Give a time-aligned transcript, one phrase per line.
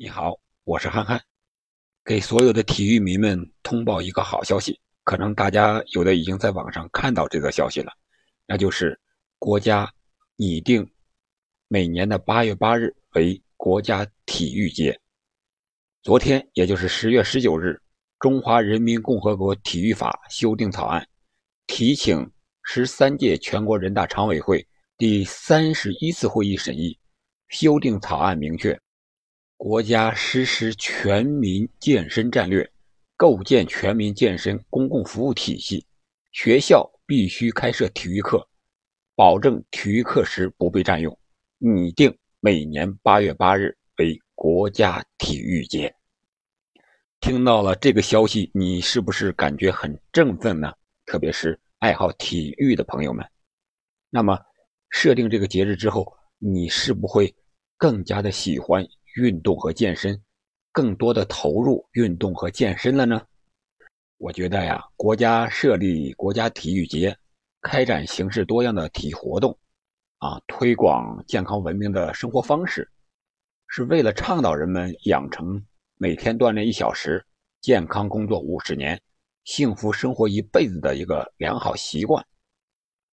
[0.00, 1.20] 你好，我是憨憨，
[2.04, 7.92] 给所有的体育迷们通报一个好消息，可能大家有的已经在网上看到这个消息了，
[8.46, 8.96] 那就是
[9.40, 9.92] 国家
[10.36, 10.88] 拟定
[11.66, 14.96] 每年的八月八日为国家体育节。
[16.04, 17.70] 昨天，也就是十月十九日，
[18.20, 21.04] 《中华人民共和国体育法》修订草案
[21.66, 22.24] 提请
[22.62, 24.64] 十三届全国人大常委会
[24.96, 26.96] 第三十一次会议审议，
[27.48, 28.80] 修订草案明确。
[29.58, 32.70] 国家实施全民健身战略，
[33.16, 35.84] 构建全民健身公共服务体系。
[36.30, 38.48] 学校必须开设体育课，
[39.16, 41.18] 保证体育课时不被占用。
[41.58, 45.92] 拟定每年八月八日为国家体育节。
[47.18, 50.72] 听到了这个消息，你是不是感觉很振奋呢？
[51.04, 53.26] 特别是爱好体育的朋友们。
[54.08, 54.38] 那么，
[54.90, 56.06] 设定这个节日之后，
[56.38, 57.34] 你是不会
[57.76, 58.86] 更加的喜欢？
[59.18, 60.20] 运动和健身，
[60.70, 63.20] 更多的投入运动和健身了呢？
[64.16, 67.16] 我觉得呀，国家设立国家体育节，
[67.62, 69.56] 开展形式多样的体育活动，
[70.18, 72.88] 啊，推广健康文明的生活方式，
[73.66, 75.60] 是为了倡导人们养成
[75.96, 77.24] 每天锻炼一小时、
[77.60, 79.00] 健康工作五十年、
[79.44, 82.24] 幸福生活一辈子的一个良好习惯。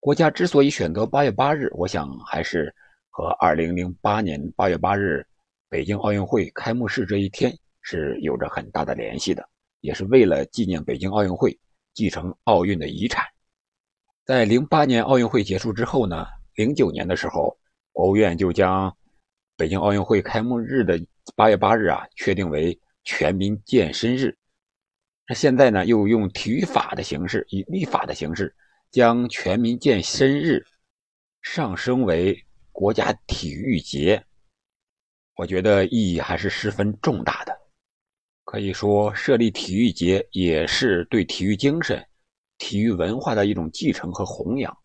[0.00, 2.74] 国家之所以选择八月八日，我想还是
[3.08, 5.24] 和二零零八年八月八日。
[5.72, 9.42] 北京奥运会开幕式这一天是有着很大的联系的，
[9.80, 11.58] 也是为了纪念北京奥运会，
[11.94, 13.24] 继承奥运的遗产。
[14.26, 17.58] 在零八年奥运会结束之后呢，零九年的时候，
[17.90, 18.94] 国务院就将
[19.56, 21.00] 北京奥运会开幕日的
[21.34, 24.36] 八月八日啊，确定为全民健身日。
[25.26, 28.54] 那现在呢，又用体育法的形式，以立法的形式，
[28.90, 30.62] 将全民健身日
[31.40, 32.38] 上升为
[32.72, 34.22] 国家体育节。
[35.36, 37.58] 我觉得意义还是十分重大的，
[38.44, 42.04] 可以说设立体育节也是对体育精神、
[42.58, 44.76] 体育文化的一种继承和弘扬，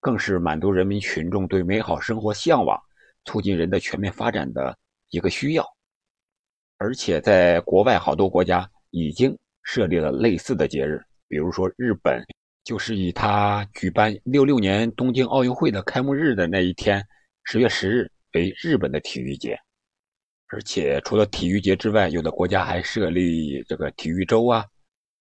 [0.00, 2.80] 更是满足人民群众对美好生活向往、
[3.26, 4.76] 促进人的全面发展的
[5.10, 5.66] 一个需要。
[6.78, 12.24] 而且，在国外好多国家已经设立了类似的节日，比如说日本，
[12.64, 17.06] 就是以他举办六六年东京奥运会的开幕日的那一天，
[17.44, 19.56] 十月十日为日本的体育节。
[20.52, 24.66] 而且除了体育节之外，有的国家还设立这个体育周啊、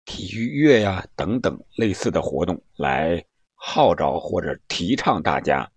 [0.05, 5.71] 体育月呀等等类似的活动，来号召或者提倡大家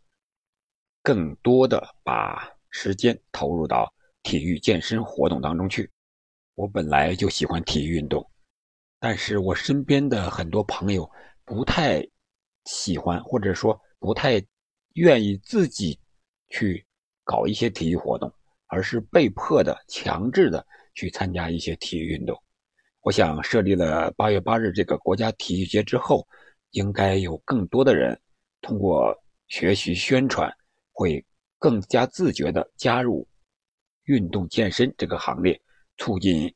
[1.03, 3.93] 更多的把时间投入到
[4.23, 5.87] 体育健身活动当中去。
[6.55, 8.27] 我本来就喜欢体育运动，
[8.99, 11.07] 但是我身边的很多朋友
[11.45, 12.03] 不太
[12.65, 14.43] 喜欢，或者说不太
[14.93, 15.99] 愿意自己
[16.49, 16.83] 去
[17.23, 18.33] 搞一些体育活动。
[18.67, 22.37] 而是被迫的、强制的去参加一些体育运动。
[23.01, 26.27] 我想设立了八月八日这个国家体育节之后，
[26.71, 28.19] 应该有更多的人
[28.61, 29.15] 通过
[29.47, 30.51] 学习宣传，
[30.91, 31.25] 会
[31.57, 33.25] 更加自觉的加入
[34.03, 35.59] 运动健身这个行列，
[35.97, 36.53] 促进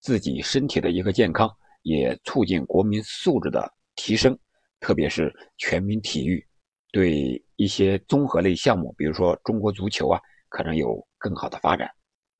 [0.00, 1.50] 自己身体的一个健康，
[1.82, 4.38] 也促进国民素质的提升。
[4.78, 6.46] 特别是全民体育，
[6.92, 10.20] 对一些综合类项目，比如说中国足球啊。
[10.48, 11.90] 可能有更好的发展。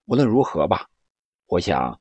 [0.07, 0.89] 无论如何吧，
[1.47, 1.99] 我想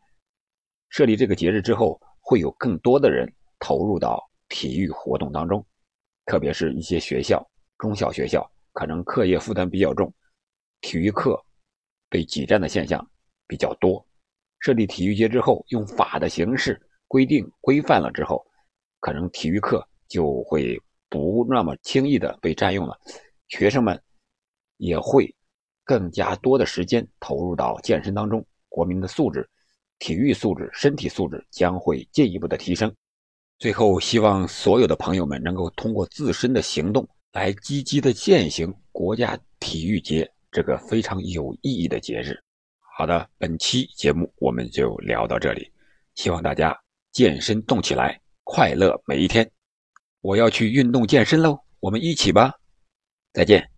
[0.90, 5.66] 设立这个节日之后，会有更多的人投入到体育活动当中，
[6.26, 7.46] 特别是一些学校、
[7.78, 10.14] 中小学校，可能课业负担比较重，
[10.82, 11.38] 体育课
[12.10, 13.06] 被挤占的现象
[13.46, 14.06] 比较多。
[14.60, 18.46] 设立体育节之后，用法的形式规定规范了之后，
[19.00, 22.98] 可能体育课就会不那么轻易的被占用了，
[23.50, 24.02] 学生们
[24.78, 25.34] 也会。
[25.88, 29.50] 更加多的时间投入到健身当中，国民的素质、
[30.00, 32.94] 体育素质、身体素质将会进一步的提升。
[33.58, 42.38] 最后，希望所有的朋友们能够通过自身的行动来积极的践行国家体育节这个非常有意义的节日。
[42.98, 45.72] 好的，本期节目我们就聊到这里，
[46.16, 46.78] 希望大家
[47.14, 49.50] 健身动起来，快乐每一天。
[50.20, 52.54] 我要去运动健身喽，我们一起吧，
[53.32, 53.77] 再见。